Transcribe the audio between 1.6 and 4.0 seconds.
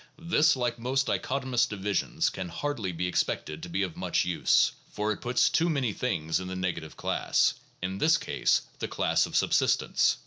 divisions, can hardly be expected to be of